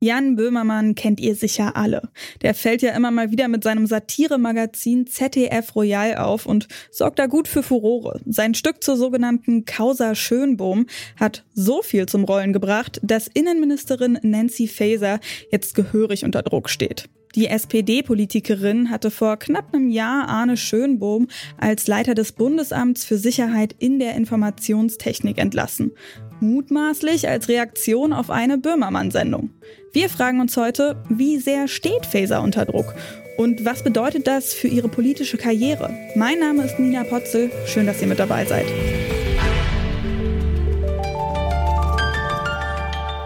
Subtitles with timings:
[0.00, 2.02] Jan Böhmermann kennt ihr sicher alle.
[2.42, 7.26] Der fällt ja immer mal wieder mit seinem Satiremagazin ZDF Royal auf und sorgt da
[7.26, 8.20] gut für Furore.
[8.24, 14.68] Sein Stück zur sogenannten Causa Schönbohm hat so viel zum Rollen gebracht, dass Innenministerin Nancy
[14.68, 15.18] Faeser
[15.50, 17.08] jetzt gehörig unter Druck steht.
[17.34, 21.26] Die SPD-Politikerin hatte vor knapp einem Jahr Arne Schönbohm
[21.58, 25.92] als Leiter des Bundesamts für Sicherheit in der Informationstechnik entlassen
[26.40, 29.50] mutmaßlich als Reaktion auf eine Böhmermann-Sendung.
[29.92, 32.94] Wir fragen uns heute, wie sehr steht Faser unter Druck
[33.36, 35.90] und was bedeutet das für ihre politische Karriere?
[36.14, 38.66] Mein Name ist Nina Potzel, schön, dass ihr mit dabei seid.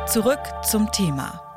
[0.07, 1.52] Zurück zum Thema.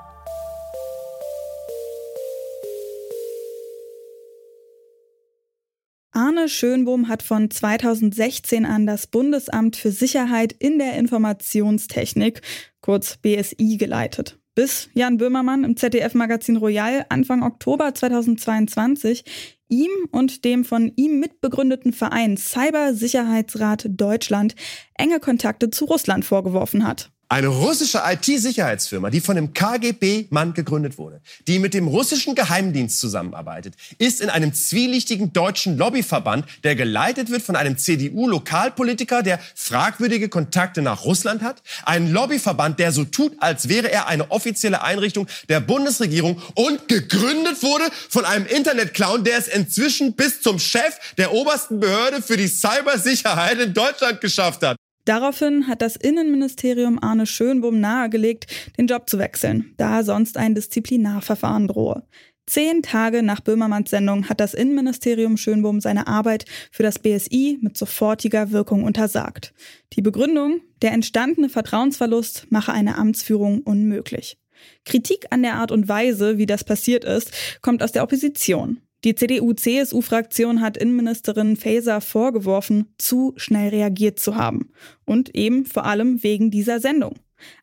[6.47, 12.41] Schönbohm hat von 2016 an das Bundesamt für Sicherheit in der Informationstechnik,
[12.81, 14.37] kurz BSI, geleitet.
[14.55, 19.25] Bis Jan Böhmermann im ZDF-Magazin Royal Anfang Oktober 2022
[19.67, 24.55] ihm und dem von ihm mitbegründeten Verein Cybersicherheitsrat Deutschland
[24.93, 27.11] enge Kontakte zu Russland vorgeworfen hat.
[27.27, 33.73] Eine russische IT-Sicherheitsfirma, die von einem KGB-Mann gegründet wurde, die mit dem russischen Geheimdienst zusammenarbeitet,
[33.97, 40.83] ist in einem zwielichtigen deutschen Lobbyverband, der geleitet wird von einem CDU-Lokalpolitiker, der fragwürdige Kontakte
[40.83, 41.63] nach Russland hat.
[41.83, 47.63] Ein Lobbyverband, der so tut, als wäre er eine offizielle Einrichtung der Bundesregierung und gegründet
[47.63, 52.47] wurde von einem Internetclown, der es inzwischen bis zum Chef der obersten Behörde für die
[52.47, 54.77] Cybersicherheit in Deutschland geschafft hat.
[55.05, 61.67] Daraufhin hat das Innenministerium Arne Schönbohm nahegelegt, den Job zu wechseln, da sonst ein Disziplinarverfahren
[61.67, 62.03] drohe.
[62.47, 67.75] Zehn Tage nach Böhmermanns Sendung hat das Innenministerium Schönbohm seine Arbeit für das BSI mit
[67.75, 69.53] sofortiger Wirkung untersagt.
[69.93, 74.37] Die Begründung, der entstandene Vertrauensverlust mache eine Amtsführung unmöglich.
[74.85, 78.81] Kritik an der Art und Weise, wie das passiert ist, kommt aus der Opposition.
[79.05, 84.71] Die CDU-CSU-Fraktion hat Innenministerin Faeser vorgeworfen, zu schnell reagiert zu haben.
[85.05, 87.13] Und eben vor allem wegen dieser Sendung.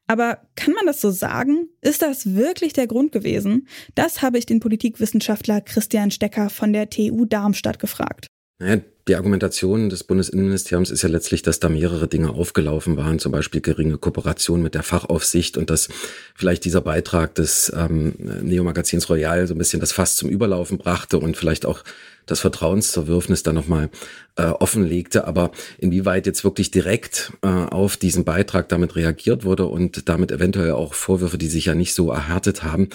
[0.07, 1.69] Aber kann man das so sagen?
[1.81, 3.67] Ist das wirklich der Grund gewesen?
[3.97, 8.29] Das habe ich den Politikwissenschaftler Christian Stecker von der TU Darmstadt gefragt.
[8.61, 13.33] Naja, die Argumentation des Bundesinnenministeriums ist ja letztlich, dass da mehrere Dinge aufgelaufen waren, zum
[13.33, 15.89] Beispiel geringe Kooperation mit der Fachaufsicht und dass
[16.35, 21.19] vielleicht dieser Beitrag des ähm, Neo-Magazins Royal so ein bisschen das Fass zum Überlaufen brachte
[21.19, 21.83] und vielleicht auch
[22.27, 23.91] das Vertrauenszerwürfnis da nochmal
[24.37, 25.27] äh, offenlegte.
[25.27, 30.73] Aber inwieweit jetzt wirklich direkt äh, auf diesen Beitrag damit reagiert wurde und damit eventuell
[30.73, 32.89] auch Vorwürfe, die sich ja nicht so erhärtet haben,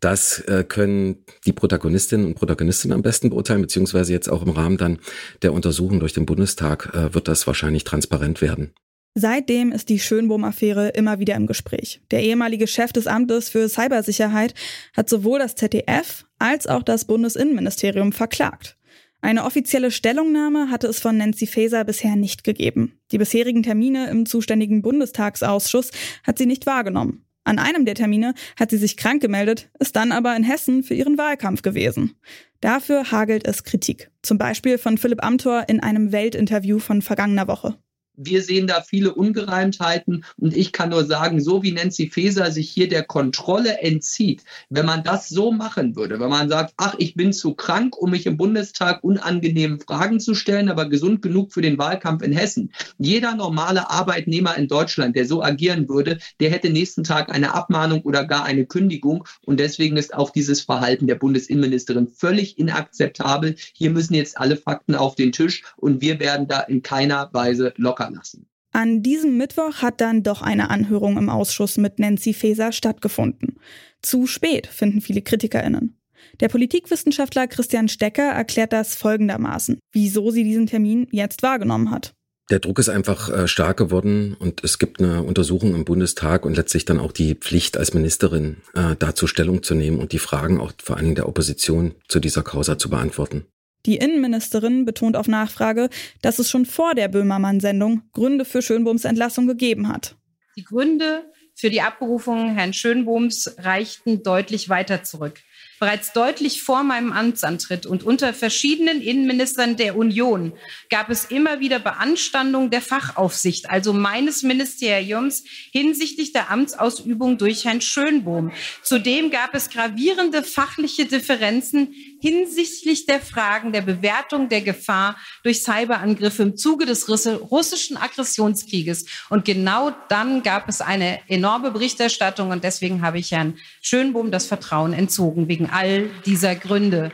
[0.00, 4.76] das äh, können die Protagonistinnen und Protagonisten am besten beurteilen, beziehungsweise jetzt auch im Rahmen
[4.76, 4.98] dann
[5.42, 8.72] der Untersuchung durch den Bundestag äh, wird das wahrscheinlich transparent werden.
[9.14, 12.00] Seitdem ist die Schönbohm-Affäre immer wieder im Gespräch.
[12.12, 14.54] Der ehemalige Chef des Amtes für Cybersicherheit
[14.96, 18.77] hat sowohl das ZDF als auch das Bundesinnenministerium verklagt.
[19.20, 23.00] Eine offizielle Stellungnahme hatte es von Nancy Faeser bisher nicht gegeben.
[23.10, 25.90] Die bisherigen Termine im zuständigen Bundestagsausschuss
[26.22, 27.24] hat sie nicht wahrgenommen.
[27.44, 30.94] An einem der Termine hat sie sich krank gemeldet, ist dann aber in Hessen für
[30.94, 32.14] ihren Wahlkampf gewesen.
[32.60, 34.10] Dafür hagelt es Kritik.
[34.22, 37.78] Zum Beispiel von Philipp Amthor in einem Weltinterview von vergangener Woche.
[38.20, 42.68] Wir sehen da viele Ungereimtheiten und ich kann nur sagen, so wie Nancy Faeser sich
[42.68, 47.14] hier der Kontrolle entzieht, wenn man das so machen würde, wenn man sagt, ach, ich
[47.14, 51.62] bin zu krank, um mich im Bundestag unangenehmen Fragen zu stellen, aber gesund genug für
[51.62, 52.72] den Wahlkampf in Hessen.
[52.98, 58.02] Jeder normale Arbeitnehmer in Deutschland, der so agieren würde, der hätte nächsten Tag eine Abmahnung
[58.02, 63.54] oder gar eine Kündigung und deswegen ist auch dieses Verhalten der Bundesinnenministerin völlig inakzeptabel.
[63.74, 67.72] Hier müssen jetzt alle Fakten auf den Tisch und wir werden da in keiner Weise
[67.76, 68.48] locker lassen.
[68.72, 73.58] An diesem Mittwoch hat dann doch eine Anhörung im Ausschuss mit Nancy Faeser stattgefunden.
[74.02, 75.98] Zu spät, finden viele KritikerInnen.
[76.40, 82.14] Der Politikwissenschaftler Christian Stecker erklärt das folgendermaßen, wieso sie diesen Termin jetzt wahrgenommen hat.
[82.50, 86.56] Der Druck ist einfach äh, stark geworden und es gibt eine Untersuchung im Bundestag und
[86.56, 90.58] letztlich dann auch die Pflicht als Ministerin äh, dazu Stellung zu nehmen und die Fragen
[90.58, 93.46] auch vor allen Dingen der Opposition zu dieser Causa zu beantworten.
[93.86, 95.88] Die Innenministerin betont auf Nachfrage,
[96.22, 100.16] dass es schon vor der Böhmermann-Sendung Gründe für Schönbohms Entlassung gegeben hat.
[100.56, 105.40] Die Gründe für die Abberufung Herrn Schönbohms reichten deutlich weiter zurück.
[105.80, 110.52] Bereits deutlich vor meinem Amtsantritt und unter verschiedenen Innenministern der Union
[110.90, 117.80] gab es immer wieder Beanstandungen der Fachaufsicht, also meines Ministeriums, hinsichtlich der Amtsausübung durch Herrn
[117.80, 118.50] Schönbohm.
[118.82, 126.42] Zudem gab es gravierende fachliche Differenzen hinsichtlich der Fragen der Bewertung der Gefahr durch Cyberangriffe
[126.42, 129.06] im Zuge des russischen Aggressionskrieges.
[129.28, 134.46] Und genau dann gab es eine enorme Berichterstattung und deswegen habe ich Herrn Schönbohm das
[134.46, 137.12] Vertrauen entzogen wegen all dieser Gründe.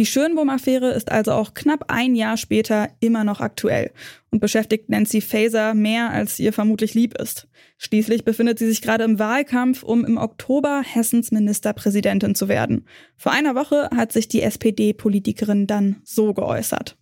[0.00, 3.90] Die Schönbohm-Affäre ist also auch knapp ein Jahr später immer noch aktuell
[4.30, 7.48] und beschäftigt Nancy Faeser mehr, als ihr vermutlich lieb ist.
[7.76, 12.86] Schließlich befindet sie sich gerade im Wahlkampf, um im Oktober Hessens Ministerpräsidentin zu werden.
[13.18, 16.96] Vor einer Woche hat sich die SPD-Politikerin dann so geäußert.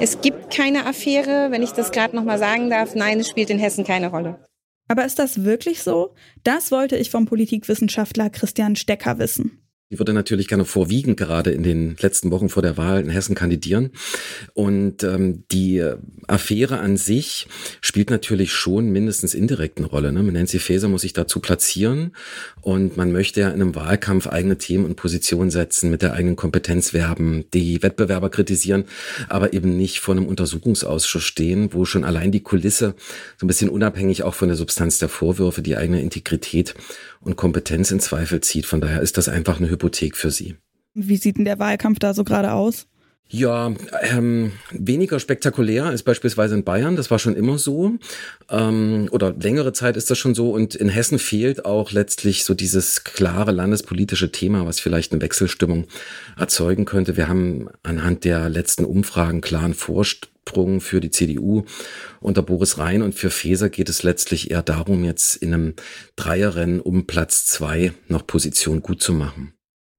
[0.00, 2.94] Es gibt keine Affäre, wenn ich das gerade noch mal sagen darf.
[2.94, 4.38] Nein, es spielt in Hessen keine Rolle.
[4.88, 6.14] Aber ist das wirklich so?
[6.44, 9.67] Das wollte ich vom Politikwissenschaftler Christian Stecker wissen.
[9.90, 13.34] Ich würde natürlich gerne vorwiegend gerade in den letzten Wochen vor der Wahl in Hessen
[13.34, 13.92] kandidieren.
[14.54, 15.84] Und ähm, die
[16.26, 17.46] Affäre an sich
[17.80, 20.12] spielt natürlich schon mindestens indirekt eine Rolle.
[20.12, 20.22] Ne?
[20.22, 22.12] Nancy Faeser muss sich dazu platzieren
[22.60, 26.36] und man möchte ja in einem Wahlkampf eigene Themen und Positionen setzen, mit der eigenen
[26.36, 28.84] Kompetenz werben, die Wettbewerber kritisieren,
[29.28, 32.94] aber eben nicht vor einem Untersuchungsausschuss stehen, wo schon allein die Kulisse
[33.36, 36.74] so ein bisschen unabhängig auch von der Substanz der Vorwürfe die eigene Integrität
[37.20, 38.66] und Kompetenz in Zweifel zieht.
[38.66, 40.56] Von daher ist das einfach eine Hypothek für sie.
[40.94, 42.86] Wie sieht denn der Wahlkampf da so gerade aus?
[43.30, 46.96] Ja, ähm, weniger spektakulär als beispielsweise in Bayern.
[46.96, 47.98] Das war schon immer so.
[48.48, 50.50] Ähm, oder längere Zeit ist das schon so.
[50.50, 55.88] Und in Hessen fehlt auch letztlich so dieses klare landespolitische Thema, was vielleicht eine Wechselstimmung
[56.38, 57.18] erzeugen könnte.
[57.18, 61.64] Wir haben anhand der letzten Umfragen klaren Vorsprung für die CDU
[62.20, 65.74] unter Boris Rhein und für Feser geht es letztlich eher darum, jetzt in einem
[66.16, 69.52] Dreierrennen um Platz zwei noch Position gut zu machen.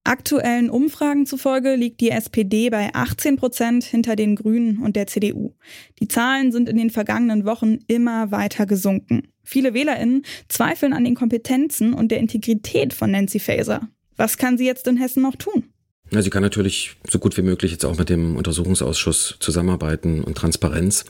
[0.10, 5.54] Aktuellen Umfragen zufolge liegt die SPD bei 18 Prozent hinter den Grünen und der CDU.
[6.00, 9.28] Die Zahlen sind in den vergangenen Wochen immer weiter gesunken.
[9.44, 13.88] Viele WählerInnen zweifeln an den Kompetenzen und der Integrität von Nancy Faeser.
[14.18, 15.66] Was kann sie jetzt in Hessen noch tun?
[16.10, 20.36] Ja, sie kann natürlich so gut wie möglich jetzt auch mit dem Untersuchungsausschuss zusammenarbeiten und
[20.36, 21.06] Transparenz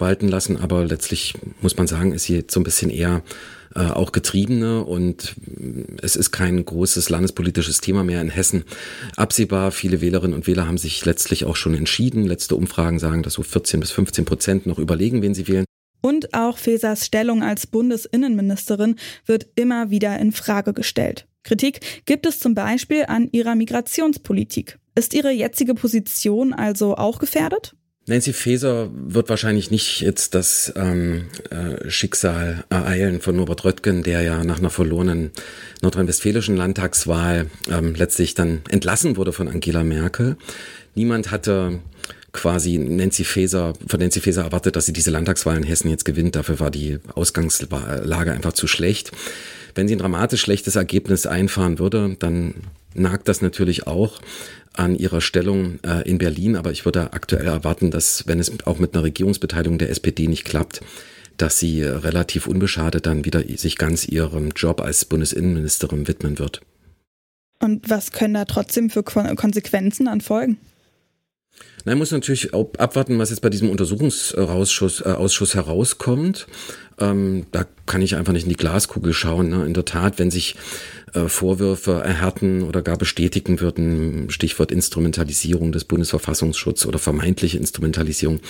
[0.00, 3.22] walten lassen, aber letztlich muss man sagen, ist sie jetzt so ein bisschen eher
[3.74, 5.36] äh, auch Getriebene und
[6.02, 8.64] es ist kein großes landespolitisches Thema mehr in Hessen
[9.16, 9.70] absehbar.
[9.70, 12.26] Viele Wählerinnen und Wähler haben sich letztlich auch schon entschieden.
[12.26, 15.64] Letzte Umfragen sagen, dass so 14 bis 15 Prozent noch überlegen, wen sie wählen.
[16.00, 18.96] Und auch Fesers Stellung als Bundesinnenministerin
[19.26, 21.26] wird immer wieder in Frage gestellt.
[21.42, 24.78] Kritik gibt es zum Beispiel an ihrer Migrationspolitik.
[24.94, 27.74] Ist ihre jetzige Position also auch gefährdet?
[28.10, 34.22] Nancy Faeser wird wahrscheinlich nicht jetzt das ähm, äh, Schicksal ereilen von Norbert Röttgen, der
[34.22, 35.30] ja nach einer verlorenen
[35.80, 40.36] nordrhein-westfälischen Landtagswahl ähm, letztlich dann entlassen wurde von Angela Merkel.
[40.96, 41.78] Niemand hatte
[42.32, 46.34] quasi Nancy Faeser, von Nancy Faeser erwartet, dass sie diese Landtagswahl in Hessen jetzt gewinnt.
[46.34, 49.12] Dafür war die Ausgangslage einfach zu schlecht.
[49.76, 52.54] Wenn sie ein dramatisch schlechtes Ergebnis einfahren würde, dann
[52.92, 54.20] nagt das natürlich auch
[54.74, 56.56] an ihrer Stellung äh, in Berlin.
[56.56, 60.44] Aber ich würde aktuell erwarten, dass, wenn es auch mit einer Regierungsbeteiligung der SPD nicht
[60.44, 60.80] klappt,
[61.36, 66.60] dass sie relativ unbeschadet dann wieder sich ganz ihrem Job als Bundesinnenministerin widmen wird.
[67.62, 70.58] Und was können da trotzdem für Konsequenzen dann folgen?
[71.84, 76.46] Man muss natürlich abwarten, was jetzt bei diesem Untersuchungsausschuss äh, Ausschuss herauskommt.
[76.98, 79.48] Ähm, da kann ich einfach nicht in die Glaskugel schauen.
[79.48, 79.64] Ne?
[79.64, 80.56] In der Tat, wenn sich
[81.14, 88.40] äh, Vorwürfe erhärten oder gar bestätigen würden, Stichwort Instrumentalisierung des Bundesverfassungsschutzes oder vermeintliche Instrumentalisierung,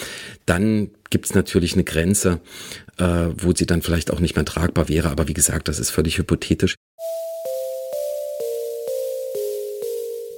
[0.47, 2.41] dann gibt es natürlich eine Grenze,
[2.99, 5.11] äh, wo sie dann vielleicht auch nicht mehr tragbar wäre.
[5.11, 6.75] Aber wie gesagt, das ist völlig hypothetisch.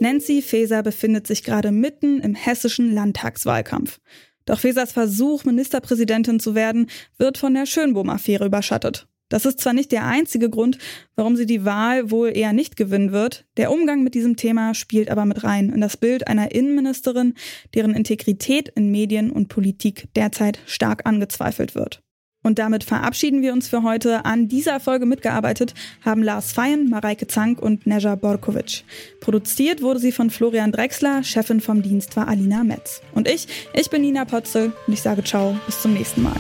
[0.03, 4.01] Nancy Faeser befindet sich gerade mitten im hessischen Landtagswahlkampf.
[4.47, 9.07] Doch Fesers Versuch, Ministerpräsidentin zu werden, wird von der Schönbohm-Affäre überschattet.
[9.29, 10.79] Das ist zwar nicht der einzige Grund,
[11.15, 15.09] warum sie die Wahl wohl eher nicht gewinnen wird, der Umgang mit diesem Thema spielt
[15.09, 17.35] aber mit rein in das Bild einer Innenministerin,
[17.73, 22.03] deren Integrität in Medien und Politik derzeit stark angezweifelt wird.
[22.43, 24.25] Und damit verabschieden wir uns für heute.
[24.25, 28.85] An dieser Folge mitgearbeitet haben Lars Feyen, Mareike Zank und Neja Borkovic.
[29.21, 33.01] Produziert wurde sie von Florian Drexler, Chefin vom Dienst war Alina Metz.
[33.13, 36.37] Und ich, ich bin Nina Potzel und ich sage ciao, bis zum nächsten Mal.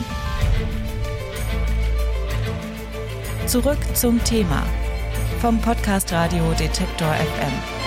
[3.46, 4.64] Zurück zum Thema
[5.40, 7.81] vom Podcast Radio Detektor FM.